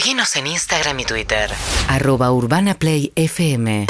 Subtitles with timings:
[0.00, 1.50] Seguinos en Instagram y Twitter.
[1.86, 3.86] Arroba Urbana Play FM.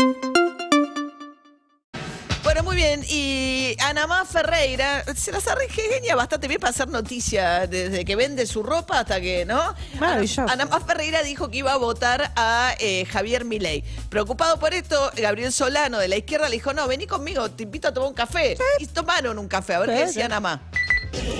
[2.42, 3.04] Bueno, muy bien.
[3.08, 8.64] Y Anamá Ferreira se las arregla bastante bien para hacer noticia, desde que vende su
[8.64, 9.76] ropa hasta que, ¿no?
[10.00, 10.46] Maravilloso.
[10.48, 13.84] Anamá Ferreira dijo que iba a votar a eh, Javier Milei.
[14.08, 17.86] Preocupado por esto, Gabriel Solano de la izquierda le dijo, no, vení conmigo, te invito
[17.86, 18.56] a tomar un café.
[18.80, 20.60] Y tomaron un café, a ver qué decía Anamá.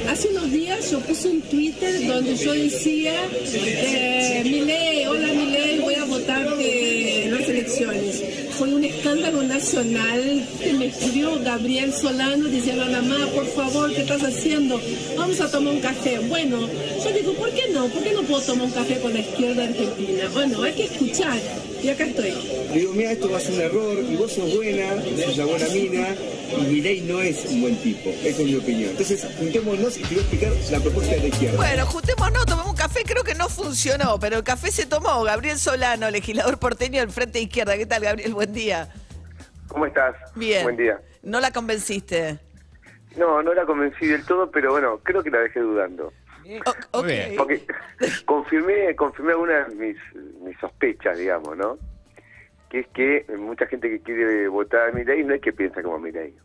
[0.08, 5.94] Hace unos días yo puse un Twitter donde yo decía, eh, Milei, hola Milei, voy
[5.94, 8.24] a votarte en las elecciones.
[8.58, 8.74] Fue
[9.30, 14.80] nacional que me escribió Gabriel Solano diciendo, mamá, por favor, ¿qué estás haciendo?
[15.16, 16.18] Vamos a tomar un café.
[16.18, 16.68] Bueno,
[17.02, 17.86] yo digo, ¿por qué no?
[17.86, 20.28] ¿Por qué no puedo tomar un café con la izquierda argentina?
[20.32, 21.38] Bueno, hay que escuchar.
[21.82, 22.34] Y acá estoy.
[22.74, 25.68] Digo, mira, esto va a ser un error, y vos sos buena, sos una buena
[25.68, 26.08] mina,
[26.58, 28.90] y Milei no es un buen tipo, esa es mi opinión.
[28.90, 31.56] Entonces, juntémonos y te voy a explicar la propuesta de la izquierda.
[31.56, 35.22] Bueno, juntémonos, tomemos un café, creo que no funcionó, pero el café se tomó.
[35.22, 37.78] Gabriel Solano, legislador porteño del Frente Izquierda.
[37.78, 38.34] ¿Qué tal, Gabriel?
[38.34, 38.90] Buen día.
[39.70, 40.16] ¿Cómo estás?
[40.34, 40.62] Bien.
[40.64, 41.00] Buen día.
[41.22, 42.38] No la convenciste.
[43.16, 46.12] No, no la convencí del todo, pero bueno, creo que la dejé dudando.
[46.66, 47.06] O- ok.
[47.36, 47.62] Porque
[48.24, 49.96] confirmé, confirmé algunas de mis,
[50.42, 51.78] mis sospechas, digamos, ¿no?
[52.68, 55.98] Que es que mucha gente que quiere votar a Milei no es que piensa como
[55.98, 56.36] Milei.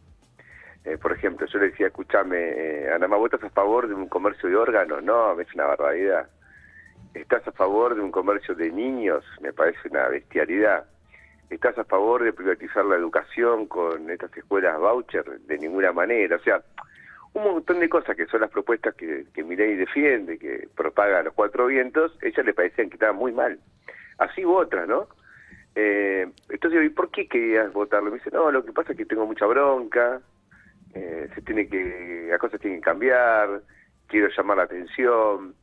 [0.83, 4.07] Eh, por ejemplo, yo le decía, escúchame, eh, Ana, ¿más ¿votas a favor de un
[4.07, 5.03] comercio de órganos?
[5.03, 6.29] No, es una barbaridad.
[7.13, 9.23] ¿Estás a favor de un comercio de niños?
[9.41, 10.85] Me parece una bestialidad.
[11.49, 15.39] ¿Estás a favor de privatizar la educación con estas escuelas voucher?
[15.41, 16.37] De ninguna manera.
[16.37, 16.61] O sea,
[17.33, 21.23] un montón de cosas que son las propuestas que, que Milei defiende, que propaga a
[21.23, 23.59] los cuatro vientos, ellas le parecían que estaban muy mal.
[24.17, 25.07] Así u otras, ¿no?
[25.75, 28.09] Eh, entonces, ¿y por qué querías votarlo?
[28.09, 30.21] Me dice, no, lo que pasa es que tengo mucha bronca,
[30.93, 33.61] eh, se tiene que, las cosas tienen que cambiar,
[34.07, 35.53] quiero llamar la atención.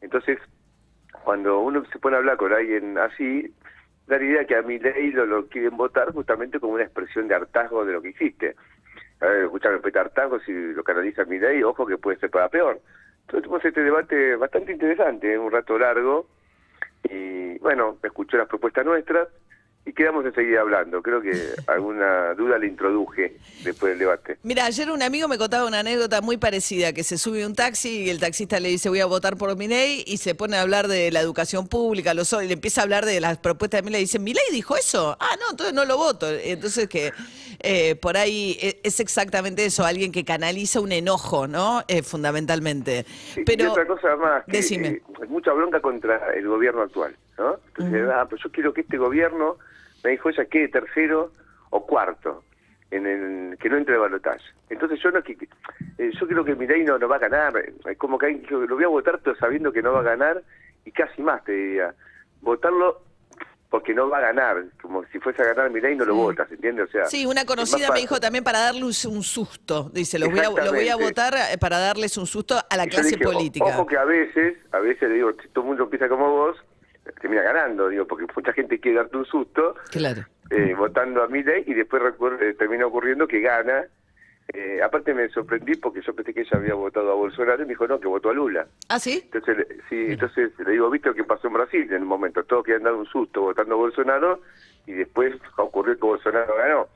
[0.00, 0.38] Entonces,
[1.24, 3.54] cuando uno se pone a hablar con alguien así,
[4.12, 7.34] da la idea que a mi ley lo, quieren votar justamente como una expresión de
[7.34, 8.54] hartazgo de lo que hiciste.
[9.20, 12.50] A ver, escuchame, respeta hartazgo, si lo canaliza mi ley, ojo que puede ser para
[12.50, 12.80] peor.
[13.22, 16.26] Entonces tuvimos este debate bastante interesante, un rato largo,
[17.04, 19.28] y bueno, escuchó las propuestas nuestras
[19.84, 21.02] y quedamos en seguir hablando.
[21.02, 21.32] Creo que
[21.66, 24.38] alguna duda le introduje después del debate.
[24.42, 28.04] Mira, ayer un amigo me contaba una anécdota muy parecida, que se sube un taxi
[28.04, 30.86] y el taxista le dice voy a votar por Milei y se pone a hablar
[30.88, 34.02] de la educación pública, los, y le empieza a hablar de las propuestas de Milei
[34.02, 35.16] y dice, ¿Milei dijo eso?
[35.18, 36.26] Ah, no, entonces no lo voto.
[36.30, 37.12] Entonces que
[37.60, 41.82] eh, por ahí e- es exactamente eso, alguien que canaliza un enojo, ¿no?
[41.88, 43.04] Eh, fundamentalmente.
[43.44, 44.88] Pero y otra cosa más, que decime.
[44.88, 47.58] eh, mucha bronca contra el gobierno actual, ¿no?
[47.68, 49.58] Entonces, ah, pues yo quiero que este gobierno,
[50.04, 51.32] me dijo ella, quede tercero
[51.70, 52.44] o cuarto,
[52.90, 54.44] en el que no entre de balotaje.
[54.68, 55.32] Entonces yo no que
[55.98, 58.76] eh, yo creo que Milei no, no va a ganar, es como que dijo, lo
[58.76, 60.42] voy a votar pero sabiendo que no va a ganar
[60.84, 61.94] y casi más te diría,
[62.40, 63.02] votarlo
[63.72, 66.88] porque no va a ganar, como si fuese a ganar Milei no lo votas, ¿entiendes?
[66.88, 69.90] O sea, Sí, una conocida me dijo también para darles un susto.
[69.94, 72.86] Dice, lo voy a, lo voy a votar eh, para darles un susto a la
[72.86, 73.64] clase dije, política.
[73.64, 76.58] Ojo que a veces, a veces le digo, si todo el mundo empieza como vos,
[77.20, 80.22] termina ganando, digo, porque mucha gente quiere darte un susto Claro.
[80.50, 82.02] eh, votando a Milei y después
[82.40, 83.84] eh, termina ocurriendo que gana.
[84.52, 87.70] Eh, aparte me sorprendí porque yo pensé que ella había votado a Bolsonaro y me
[87.70, 88.66] dijo no, que votó a Lula.
[88.88, 89.22] ¿Ah, sí?
[89.24, 92.42] Entonces, le- sí, entonces le digo, ¿viste lo que pasó en Brasil en un momento?
[92.44, 94.40] Todos que han dado un susto votando a Bolsonaro
[94.86, 96.88] y después ocurrió que Bolsonaro ganó.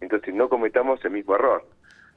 [0.00, 1.64] Entonces no cometamos el mismo error.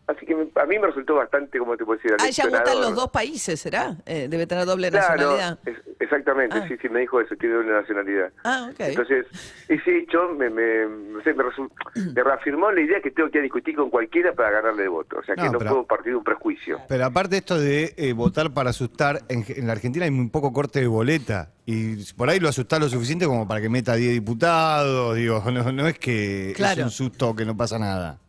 [0.07, 2.47] Así que me- a mí me resultó bastante, como te puedo decir, Ah, ella vota
[2.47, 2.89] en aleccionador.
[2.91, 3.97] los dos países, ¿será?
[4.05, 5.59] Eh, debe tener doble Claro, nacionalidad.
[5.65, 6.65] es- exactamente, Ah.
[6.67, 8.31] sí, sí, me dijo eso, tiene una nacionalidad.
[8.45, 8.79] Ah, ok.
[8.79, 9.25] Entonces,
[9.67, 11.43] ese hecho me, me, no sé, me,
[12.15, 15.17] me reafirmó la idea que tengo que discutir con cualquiera para ganarle el voto.
[15.19, 16.79] O sea, que No, no, pero- puedo partir de un prejuicio.
[16.87, 20.53] Pero aparte esto de eh, votar para asustar, en, en la Argentina hay muy poco
[20.53, 21.51] corte de boleta.
[21.65, 25.15] Y por ahí lo asustás lo suficiente como para que meta 10 diputados.
[25.17, 26.79] Digo, no, no es que Claro.
[26.79, 28.19] es un susto que no pasa nada.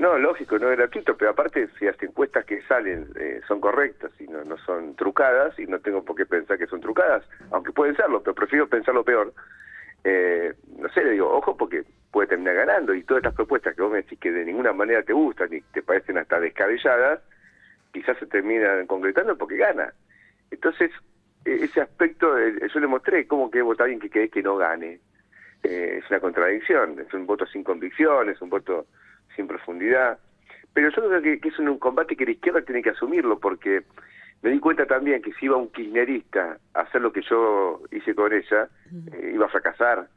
[0.00, 4.10] No, lógico, no es gratuito, pero aparte, si las encuestas que salen eh, son correctas
[4.18, 7.70] y no, no son trucadas, y no tengo por qué pensar que son trucadas, aunque
[7.70, 9.34] pueden serlo, pero prefiero pensarlo peor.
[10.02, 13.82] Eh, no sé, le digo, ojo, porque puede terminar ganando, y todas estas propuestas que
[13.82, 17.20] vos me decís que de ninguna manera te gustan y te parecen hasta descabelladas,
[17.92, 19.92] quizás se terminan concretando porque gana.
[20.50, 20.90] Entonces,
[21.44, 24.56] eh, ese aspecto, eh, yo le mostré cómo que vota alguien que querés que no
[24.56, 24.98] gane.
[25.62, 28.86] Eh, es una contradicción, es un voto sin convicción, es un voto
[29.40, 30.18] sin profundidad.
[30.74, 33.38] Pero yo creo que, que es un, un combate que la izquierda tiene que asumirlo,
[33.38, 33.82] porque
[34.42, 38.14] me di cuenta también que si iba un kirchnerista a hacer lo que yo hice
[38.14, 38.68] con ella,
[39.12, 40.08] eh, iba a fracasar,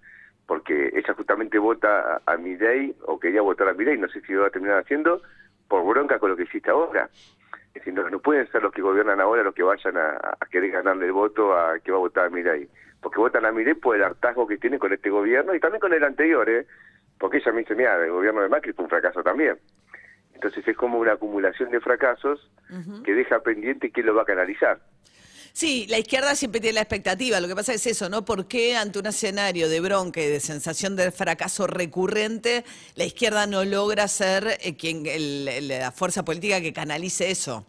[0.45, 4.33] porque ella justamente vota a, a Milei, o quería votar a Milei, no sé si
[4.33, 5.21] lo va a terminar haciendo,
[5.69, 7.09] por bronca con lo que hiciste ahora.
[7.67, 10.45] Es decir, no, no pueden ser los que gobiernan ahora los que vayan a, a
[10.51, 12.67] querer ganarle el voto a que va a votar a Milei.
[13.01, 15.93] porque votan a Milei por el hartazgo que tiene con este gobierno y también con
[15.93, 16.65] el anterior, ¿eh?
[17.23, 19.57] Porque ella me dice, mira, el gobierno de Macri fue un fracaso también.
[20.33, 22.51] Entonces es como una acumulación de fracasos
[23.05, 24.81] que deja pendiente quién lo va a canalizar.
[25.53, 27.39] Sí, la izquierda siempre tiene la expectativa.
[27.39, 28.25] Lo que pasa es eso, ¿no?
[28.25, 32.65] ¿Por qué ante un escenario de bronca y de sensación de fracaso recurrente,
[32.97, 37.65] la izquierda no logra ser eh, quien el- el- la fuerza política que canalice eso?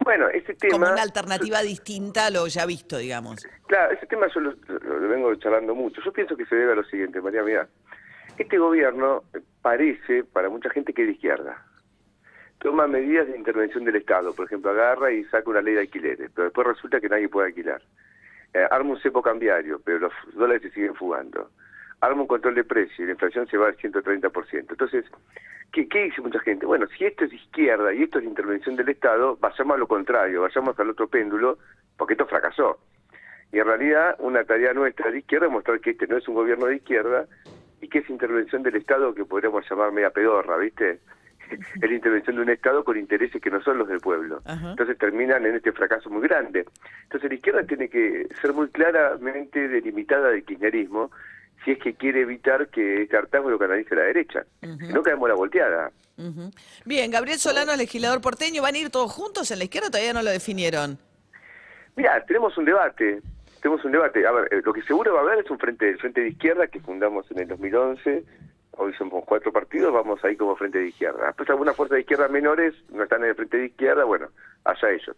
[0.00, 0.72] Bueno, ese tema...
[0.72, 3.46] Como una alternativa distinta a lo ya visto, digamos.
[3.68, 6.00] Claro, ese tema yo lo, lo- lo vengo charlando mucho.
[6.04, 7.68] Yo pienso que se debe a lo siguiente, María, mira.
[8.40, 9.24] Este gobierno
[9.60, 11.62] parece, para mucha gente, que es de izquierda.
[12.58, 14.34] Toma medidas de intervención del Estado.
[14.34, 17.48] Por ejemplo, agarra y saca una ley de alquileres, pero después resulta que nadie puede
[17.48, 17.82] alquilar.
[18.54, 21.50] Eh, arma un cepo cambiario, pero los dólares se siguen fugando.
[22.00, 24.70] Arma un control de precios y la inflación se va al 130%.
[24.70, 25.04] Entonces,
[25.70, 26.64] ¿qué, ¿qué dice mucha gente?
[26.64, 30.40] Bueno, si esto es izquierda y esto es intervención del Estado, vayamos a lo contrario,
[30.40, 31.58] vayamos al otro péndulo,
[31.98, 32.78] porque esto fracasó.
[33.52, 36.36] Y en realidad una tarea nuestra de izquierda es mostrar que este no es un
[36.36, 37.26] gobierno de izquierda
[37.80, 41.00] y que es intervención del Estado que podríamos llamar media pedorra, ¿viste?
[41.50, 44.40] es la intervención de un Estado con intereses que no son los del pueblo.
[44.44, 44.70] Ajá.
[44.70, 46.66] Entonces terminan en este fracaso muy grande.
[47.04, 51.10] Entonces la izquierda tiene que ser muy claramente delimitada del kirchnerismo
[51.64, 54.44] si es que quiere evitar que este hartazgo lo canalice la derecha.
[54.62, 55.90] No caemos la volteada.
[56.84, 59.88] Bien, Gabriel Solano, legislador porteño, ¿van a ir todos juntos en la izquierda?
[59.88, 60.98] Todavía no lo definieron.
[61.96, 63.20] Mira, tenemos un debate,
[63.60, 64.26] tenemos un debate.
[64.26, 66.28] A ver, eh, lo que seguro va a haber es un frente, el frente de
[66.28, 68.24] izquierda que fundamos en el 2011.
[68.72, 71.26] Hoy somos cuatro partidos, vamos ahí como frente de izquierda.
[71.26, 74.28] Después algunas fuerzas de izquierda menores no están en el frente de izquierda, bueno,
[74.64, 75.16] allá ellos.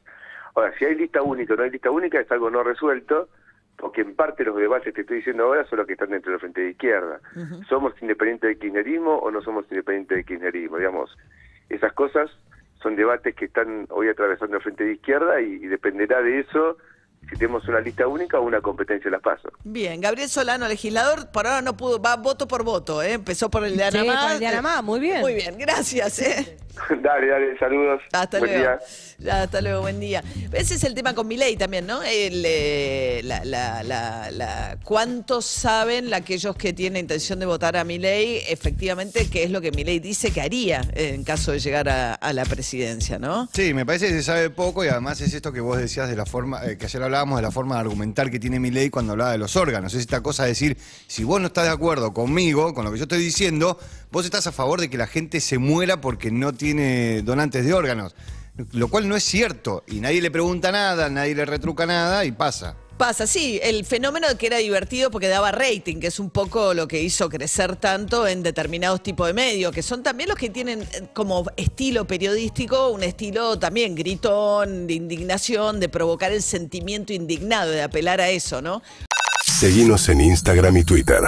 [0.54, 3.28] Ahora, si hay lista única o no hay lista única es algo no resuelto,
[3.76, 6.40] porque en parte los debates que estoy diciendo ahora son los que están dentro del
[6.40, 7.20] frente de izquierda.
[7.68, 10.78] ¿Somos independientes del kirchnerismo o no somos independientes del kirchnerismo?
[10.78, 11.16] Digamos,
[11.68, 12.30] esas cosas
[12.82, 16.76] son debates que están hoy atravesando el frente de izquierda y, y dependerá de eso
[17.28, 19.50] si tenemos una lista única o una competencia de las pasos.
[19.64, 23.12] Bien, Gabriel Solano, legislador, por ahora no pudo, va voto por voto, ¿eh?
[23.12, 24.22] Empezó por el de Sí, Anamá.
[24.22, 25.20] por el de Anamá, muy bien.
[25.20, 26.58] Muy bien, gracias, ¿eh?
[27.02, 28.00] dale, dale, saludos.
[28.12, 28.78] Hasta Buen luego.
[29.20, 29.32] día.
[29.42, 30.22] Hasta luego, buen día.
[30.52, 32.02] Ese es el tema con Milei también, ¿no?
[32.02, 37.84] El, eh, la, la, la, la- ¿Cuántos saben aquellos que tienen intención de votar a
[37.84, 42.14] Milei efectivamente qué es lo que Milei dice que haría en caso de llegar a,
[42.14, 43.48] a la presidencia, ¿no?
[43.52, 46.16] Sí, me parece que se sabe poco y además es esto que vos decías de
[46.16, 48.90] la forma, eh, que ayer hablábamos de la forma de argumentar que tiene mi ley
[48.90, 49.92] cuando hablaba de los órganos.
[49.94, 50.76] Es esta cosa de decir,
[51.06, 53.78] si vos no estás de acuerdo conmigo, con lo que yo estoy diciendo,
[54.10, 56.61] vos estás a favor de que la gente se muera porque no tiene
[57.22, 58.14] donantes de órganos.
[58.72, 59.82] Lo cual no es cierto.
[59.86, 62.76] Y nadie le pregunta nada, nadie le retruca nada y pasa.
[62.98, 66.86] Pasa, sí, el fenómeno que era divertido porque daba rating, que es un poco lo
[66.86, 70.82] que hizo crecer tanto en determinados tipos de medios, que son también los que tienen
[70.82, 77.70] eh, como estilo periodístico un estilo también gritón, de indignación, de provocar el sentimiento indignado,
[77.72, 78.82] de apelar a eso, ¿no?
[79.44, 81.20] Seguinos en Instagram y Twitter.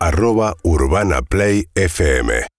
[0.00, 2.42] Arroba Urbana Play FM.